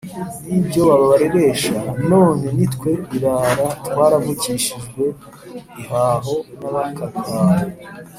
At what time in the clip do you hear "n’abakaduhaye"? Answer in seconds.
6.59-7.71